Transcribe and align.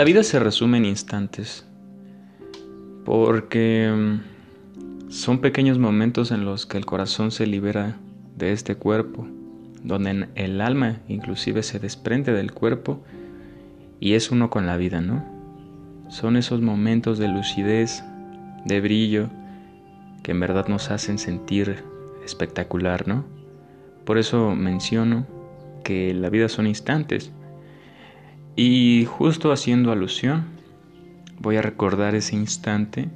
La 0.00 0.04
vida 0.04 0.22
se 0.22 0.38
resume 0.38 0.78
en 0.78 0.86
instantes, 0.86 1.66
porque 3.04 3.92
mm, 3.94 5.10
son 5.10 5.42
pequeños 5.42 5.78
momentos 5.78 6.30
en 6.30 6.46
los 6.46 6.64
que 6.64 6.78
el 6.78 6.86
corazón 6.86 7.30
se 7.30 7.46
libera 7.46 7.98
de 8.34 8.52
este 8.52 8.76
cuerpo, 8.76 9.28
donde 9.84 10.28
el 10.36 10.62
alma 10.62 11.00
inclusive 11.06 11.62
se 11.62 11.78
desprende 11.80 12.32
del 12.32 12.52
cuerpo 12.52 13.04
y 14.00 14.14
es 14.14 14.30
uno 14.30 14.48
con 14.48 14.66
la 14.66 14.78
vida, 14.78 15.02
¿no? 15.02 15.22
Son 16.08 16.38
esos 16.38 16.62
momentos 16.62 17.18
de 17.18 17.28
lucidez, 17.28 18.02
de 18.64 18.80
brillo, 18.80 19.28
que 20.22 20.30
en 20.30 20.40
verdad 20.40 20.66
nos 20.66 20.90
hacen 20.90 21.18
sentir 21.18 21.84
espectacular, 22.24 23.06
¿no? 23.06 23.26
Por 24.06 24.16
eso 24.16 24.56
menciono 24.56 25.26
que 25.84 26.14
la 26.14 26.30
vida 26.30 26.48
son 26.48 26.66
instantes. 26.66 27.32
Y 28.62 29.06
justo 29.06 29.52
haciendo 29.52 29.90
alusión, 29.90 30.44
voy 31.38 31.56
a 31.56 31.62
recordar 31.62 32.14
ese 32.14 32.36
instante 32.36 33.08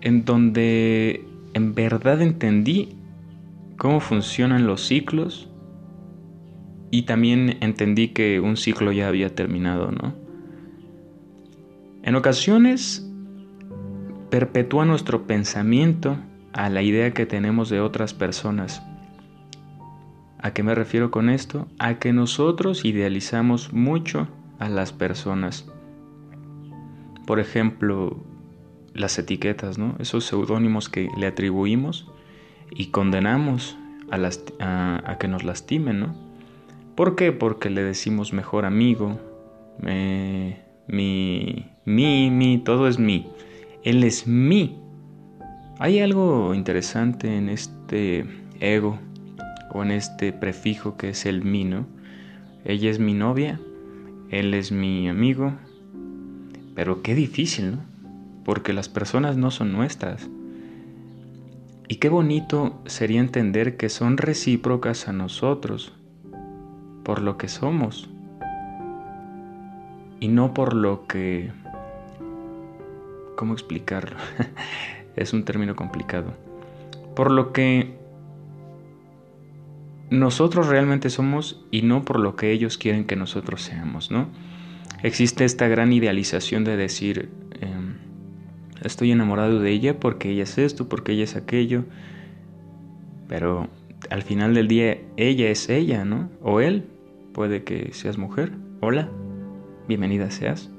en 0.00 0.24
donde 0.24 1.24
en 1.54 1.76
verdad 1.76 2.20
entendí 2.20 2.96
cómo 3.76 4.00
funcionan 4.00 4.66
los 4.66 4.84
ciclos 4.84 5.48
y 6.90 7.02
también 7.02 7.58
entendí 7.60 8.08
que 8.08 8.40
un 8.40 8.56
ciclo 8.56 8.90
ya 8.90 9.06
había 9.06 9.32
terminado, 9.32 9.92
¿no? 9.92 10.12
En 12.02 12.16
ocasiones 12.16 13.08
perpetúa 14.28 14.84
nuestro 14.84 15.24
pensamiento 15.24 16.16
a 16.52 16.68
la 16.68 16.82
idea 16.82 17.14
que 17.14 17.26
tenemos 17.26 17.68
de 17.70 17.78
otras 17.78 18.12
personas. 18.12 18.82
¿A 20.42 20.52
qué 20.52 20.64
me 20.64 20.74
refiero 20.74 21.12
con 21.12 21.30
esto? 21.30 21.68
A 21.78 22.00
que 22.00 22.12
nosotros 22.12 22.84
idealizamos 22.84 23.72
mucho 23.72 24.26
a 24.58 24.68
las 24.68 24.92
personas. 24.92 25.66
Por 27.26 27.38
ejemplo, 27.38 28.16
las 28.92 29.16
etiquetas, 29.20 29.78
¿no? 29.78 29.94
Esos 30.00 30.24
seudónimos 30.24 30.88
que 30.88 31.08
le 31.16 31.28
atribuimos 31.28 32.10
y 32.72 32.86
condenamos 32.86 33.76
a, 34.10 35.00
a, 35.04 35.18
que 35.18 35.28
nos 35.28 35.44
lastimen, 35.44 36.00
¿no? 36.00 36.14
¿Por 36.96 37.14
qué? 37.14 37.30
Porque 37.30 37.70
le 37.70 37.84
decimos 37.84 38.32
mejor 38.32 38.64
amigo, 38.64 39.20
mi, 39.78 40.56
mi, 41.84 42.30
mi, 42.30 42.58
todo 42.58 42.88
es 42.88 42.98
mi. 42.98 43.28
Él 43.84 44.02
es 44.02 44.26
mi. 44.26 44.76
Hay 45.78 46.00
algo 46.00 46.52
interesante 46.52 47.36
en 47.36 47.48
este 47.48 48.26
ego 48.58 48.98
en 49.80 49.90
este 49.90 50.32
prefijo 50.32 50.96
que 50.96 51.10
es 51.10 51.24
el 51.24 51.42
mi, 51.42 51.64
¿no? 51.64 51.86
Ella 52.64 52.90
es 52.90 52.98
mi 52.98 53.14
novia, 53.14 53.58
él 54.30 54.54
es 54.54 54.70
mi 54.72 55.08
amigo, 55.08 55.54
pero 56.74 57.02
qué 57.02 57.14
difícil, 57.14 57.72
¿no? 57.72 57.78
Porque 58.44 58.72
las 58.72 58.88
personas 58.88 59.36
no 59.36 59.50
son 59.50 59.72
nuestras. 59.72 60.28
Y 61.88 61.96
qué 61.96 62.08
bonito 62.08 62.80
sería 62.86 63.20
entender 63.20 63.76
que 63.76 63.88
son 63.88 64.16
recíprocas 64.16 65.08
a 65.08 65.12
nosotros, 65.12 65.92
por 67.02 67.20
lo 67.20 67.36
que 67.36 67.48
somos, 67.48 68.08
y 70.20 70.28
no 70.28 70.54
por 70.54 70.74
lo 70.74 71.06
que... 71.06 71.50
¿Cómo 73.36 73.54
explicarlo? 73.54 74.16
es 75.16 75.32
un 75.32 75.44
término 75.44 75.74
complicado. 75.74 76.32
Por 77.16 77.30
lo 77.30 77.52
que 77.52 78.01
nosotros 80.12 80.68
realmente 80.68 81.08
somos 81.08 81.64
y 81.70 81.80
no 81.80 82.04
por 82.04 82.20
lo 82.20 82.36
que 82.36 82.52
ellos 82.52 82.76
quieren 82.76 83.06
que 83.06 83.16
nosotros 83.16 83.62
seamos, 83.62 84.10
¿no? 84.10 84.28
Existe 85.02 85.46
esta 85.46 85.68
gran 85.68 85.90
idealización 85.90 86.64
de 86.64 86.76
decir, 86.76 87.30
em, 87.60 87.94
estoy 88.82 89.10
enamorado 89.10 89.58
de 89.58 89.70
ella 89.70 89.98
porque 89.98 90.30
ella 90.30 90.42
es 90.42 90.58
esto, 90.58 90.86
porque 90.86 91.12
ella 91.12 91.24
es 91.24 91.34
aquello, 91.34 91.86
pero 93.26 93.70
al 94.10 94.20
final 94.20 94.52
del 94.52 94.68
día 94.68 94.98
ella 95.16 95.48
es 95.48 95.70
ella, 95.70 96.04
¿no? 96.04 96.28
O 96.42 96.60
él, 96.60 96.84
puede 97.32 97.64
que 97.64 97.94
seas 97.94 98.18
mujer, 98.18 98.52
hola, 98.80 99.08
bienvenida 99.88 100.30
seas. 100.30 100.70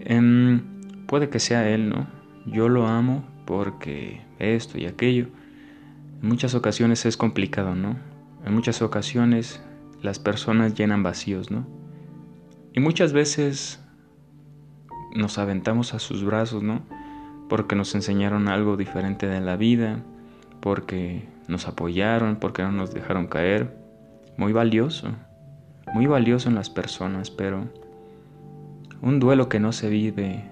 Em, 0.00 0.60
puede 1.06 1.30
que 1.30 1.40
sea 1.40 1.66
él, 1.70 1.88
¿no? 1.88 2.08
Yo 2.44 2.68
lo 2.68 2.86
amo 2.86 3.24
porque 3.46 4.20
esto 4.38 4.76
y 4.76 4.84
aquello. 4.84 5.28
En 6.22 6.28
muchas 6.28 6.54
ocasiones 6.54 7.06
es 7.06 7.16
complicado, 7.16 7.74
¿no? 7.74 8.09
En 8.44 8.54
muchas 8.54 8.82
ocasiones 8.82 9.62
las 10.02 10.18
personas 10.18 10.74
llenan 10.74 11.02
vacíos, 11.02 11.50
¿no? 11.50 11.66
Y 12.72 12.80
muchas 12.80 13.12
veces 13.12 13.80
nos 15.14 15.38
aventamos 15.38 15.94
a 15.94 15.98
sus 15.98 16.24
brazos, 16.24 16.62
¿no? 16.62 16.82
Porque 17.48 17.74
nos 17.74 17.94
enseñaron 17.94 18.48
algo 18.48 18.76
diferente 18.76 19.26
de 19.26 19.40
la 19.40 19.56
vida, 19.56 20.02
porque 20.60 21.28
nos 21.48 21.66
apoyaron, 21.66 22.36
porque 22.36 22.62
no 22.62 22.70
nos 22.70 22.94
dejaron 22.94 23.26
caer. 23.26 23.76
Muy 24.36 24.52
valioso, 24.52 25.08
muy 25.92 26.06
valioso 26.06 26.48
en 26.48 26.54
las 26.54 26.70
personas, 26.70 27.30
pero 27.30 27.68
un 29.02 29.18
duelo 29.18 29.48
que 29.48 29.60
no 29.60 29.72
se 29.72 29.88
vive 29.88 30.44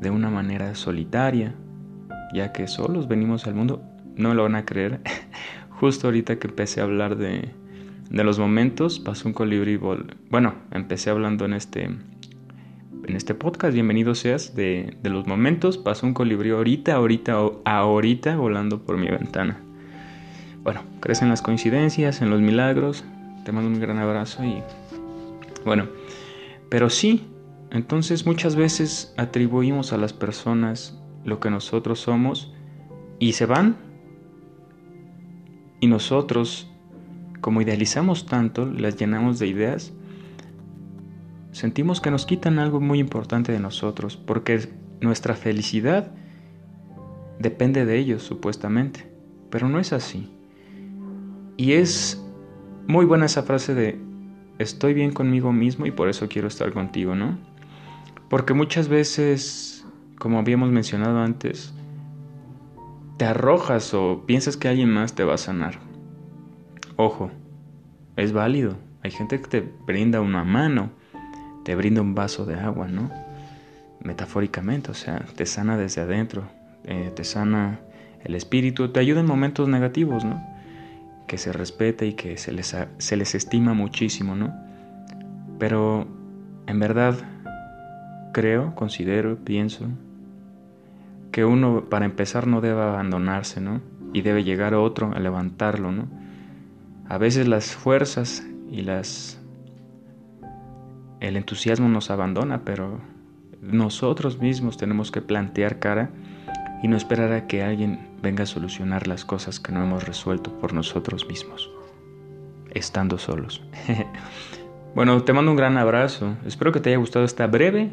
de 0.00 0.10
una 0.10 0.30
manera 0.30 0.74
solitaria, 0.74 1.54
ya 2.32 2.52
que 2.52 2.68
solos 2.68 3.08
venimos 3.08 3.46
al 3.46 3.54
mundo, 3.54 3.82
no 4.16 4.34
lo 4.34 4.44
van 4.44 4.54
a 4.54 4.64
creer, 4.64 5.00
Justo 5.80 6.08
ahorita 6.08 6.40
que 6.40 6.48
empecé 6.48 6.80
a 6.80 6.84
hablar 6.84 7.16
de, 7.16 7.50
los 8.10 8.40
momentos, 8.40 8.98
pasó 8.98 9.28
un 9.28 9.32
colibrí. 9.32 9.78
Bueno, 10.28 10.54
empecé 10.72 11.08
hablando 11.08 11.44
en 11.44 11.52
este, 11.52 11.84
en 11.84 13.16
este 13.16 13.34
podcast, 13.34 13.74
bienvenido 13.74 14.16
seas, 14.16 14.56
de, 14.56 14.96
de 15.00 15.10
los 15.10 15.28
momentos, 15.28 15.78
pasó 15.78 16.04
un 16.04 16.14
colibrí 16.14 16.50
ahorita, 16.50 16.96
ahorita, 16.96 17.38
ahorita 17.64 18.36
volando 18.36 18.82
por 18.82 18.96
mi 18.96 19.06
ventana. 19.06 19.60
Bueno, 20.64 20.82
crecen 20.98 21.28
las 21.28 21.42
coincidencias, 21.42 22.22
en 22.22 22.30
los 22.30 22.40
milagros. 22.40 23.04
Te 23.44 23.52
mando 23.52 23.70
un 23.70 23.78
gran 23.78 23.98
abrazo 23.98 24.44
y 24.44 24.60
bueno, 25.64 25.86
pero 26.70 26.90
sí, 26.90 27.24
entonces 27.70 28.26
muchas 28.26 28.56
veces 28.56 29.14
atribuimos 29.16 29.92
a 29.92 29.96
las 29.96 30.12
personas 30.12 31.00
lo 31.24 31.38
que 31.38 31.50
nosotros 31.50 32.00
somos 32.00 32.52
y 33.20 33.34
se 33.34 33.46
van 33.46 33.87
y 35.80 35.86
nosotros, 35.86 36.70
como 37.40 37.60
idealizamos 37.62 38.26
tanto, 38.26 38.66
las 38.66 38.96
llenamos 38.96 39.38
de 39.38 39.46
ideas, 39.46 39.92
sentimos 41.52 42.00
que 42.00 42.10
nos 42.10 42.26
quitan 42.26 42.58
algo 42.58 42.80
muy 42.80 42.98
importante 42.98 43.52
de 43.52 43.60
nosotros, 43.60 44.16
porque 44.16 44.68
nuestra 45.00 45.34
felicidad 45.34 46.12
depende 47.38 47.84
de 47.84 47.98
ellos, 47.98 48.22
supuestamente. 48.22 49.10
Pero 49.50 49.68
no 49.68 49.78
es 49.78 49.92
así. 49.92 50.30
Y 51.56 51.72
es 51.72 52.24
muy 52.86 53.04
buena 53.04 53.26
esa 53.26 53.42
frase 53.42 53.74
de 53.74 54.00
estoy 54.58 54.94
bien 54.94 55.12
conmigo 55.12 55.52
mismo 55.52 55.86
y 55.86 55.90
por 55.90 56.08
eso 56.08 56.28
quiero 56.28 56.48
estar 56.48 56.72
contigo, 56.72 57.14
¿no? 57.14 57.38
Porque 58.28 58.54
muchas 58.54 58.88
veces, 58.88 59.86
como 60.18 60.38
habíamos 60.38 60.70
mencionado 60.70 61.18
antes, 61.18 61.72
te 63.18 63.24
arrojas 63.24 63.92
o 63.94 64.24
piensas 64.26 64.56
que 64.56 64.68
alguien 64.68 64.90
más 64.90 65.14
te 65.14 65.24
va 65.24 65.34
a 65.34 65.38
sanar. 65.38 65.80
Ojo, 66.96 67.30
es 68.16 68.32
válido. 68.32 68.76
Hay 69.02 69.10
gente 69.10 69.40
que 69.40 69.48
te 69.48 69.60
brinda 69.86 70.20
una 70.20 70.44
mano, 70.44 70.90
te 71.64 71.74
brinda 71.74 72.00
un 72.00 72.14
vaso 72.14 72.46
de 72.46 72.54
agua, 72.54 72.86
¿no? 72.86 73.10
Metafóricamente, 74.00 74.92
o 74.92 74.94
sea, 74.94 75.24
te 75.34 75.46
sana 75.46 75.76
desde 75.76 76.00
adentro, 76.00 76.44
eh, 76.84 77.12
te 77.14 77.24
sana 77.24 77.80
el 78.22 78.36
espíritu, 78.36 78.88
te 78.90 79.00
ayuda 79.00 79.20
en 79.20 79.26
momentos 79.26 79.68
negativos, 79.68 80.24
¿no? 80.24 80.40
Que 81.26 81.38
se 81.38 81.52
respeta 81.52 82.04
y 82.04 82.14
que 82.14 82.36
se 82.36 82.52
les, 82.52 82.76
se 82.98 83.16
les 83.16 83.34
estima 83.34 83.74
muchísimo, 83.74 84.36
¿no? 84.36 84.54
Pero 85.58 86.06
en 86.68 86.78
verdad 86.78 87.16
creo, 88.32 88.76
considero, 88.76 89.36
pienso 89.44 89.88
que 91.38 91.44
uno 91.44 91.84
para 91.88 92.04
empezar 92.04 92.48
no 92.48 92.60
debe 92.60 92.82
abandonarse, 92.82 93.60
¿no? 93.60 93.80
Y 94.12 94.22
debe 94.22 94.42
llegar 94.42 94.74
otro 94.74 95.12
a 95.14 95.20
levantarlo, 95.20 95.92
¿no? 95.92 96.08
A 97.08 97.16
veces 97.16 97.46
las 97.46 97.76
fuerzas 97.76 98.44
y 98.72 98.82
las 98.82 99.40
el 101.20 101.36
entusiasmo 101.36 101.88
nos 101.88 102.10
abandona, 102.10 102.62
pero 102.64 102.98
nosotros 103.62 104.40
mismos 104.40 104.78
tenemos 104.78 105.12
que 105.12 105.22
plantear 105.22 105.78
cara 105.78 106.10
y 106.82 106.88
no 106.88 106.96
esperar 106.96 107.30
a 107.32 107.46
que 107.46 107.62
alguien 107.62 108.00
venga 108.20 108.42
a 108.42 108.46
solucionar 108.46 109.06
las 109.06 109.24
cosas 109.24 109.60
que 109.60 109.70
no 109.70 109.80
hemos 109.80 110.08
resuelto 110.08 110.58
por 110.58 110.72
nosotros 110.72 111.28
mismos, 111.28 111.70
estando 112.74 113.16
solos. 113.16 113.62
bueno, 114.96 115.22
te 115.22 115.32
mando 115.32 115.52
un 115.52 115.56
gran 115.56 115.76
abrazo. 115.78 116.34
Espero 116.44 116.72
que 116.72 116.80
te 116.80 116.88
haya 116.90 116.98
gustado 116.98 117.24
esta 117.24 117.46
breve 117.46 117.92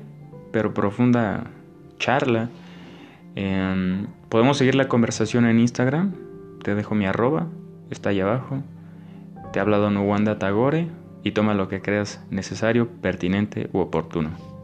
pero 0.51 0.73
profunda 0.73 1.43
charla 1.99 2.49
Em, 3.35 4.07
podemos 4.29 4.57
seguir 4.57 4.75
la 4.75 4.87
conversación 4.87 5.45
en 5.45 5.59
Instagram. 5.59 6.13
Te 6.63 6.73
dejo 6.73 6.95
mi 6.95 7.05
arroba, 7.05 7.47
está 7.89 8.09
ahí 8.09 8.21
abajo. 8.21 8.63
Te 9.51 9.59
ha 9.59 9.61
hablado 9.61 9.91
Nuwanda 9.91 10.39
Tagore 10.39 10.87
y 11.23 11.31
toma 11.31 11.53
lo 11.53 11.67
que 11.67 11.81
creas 11.81 12.25
necesario, 12.29 12.87
pertinente 13.01 13.69
u 13.73 13.79
oportuno. 13.79 14.54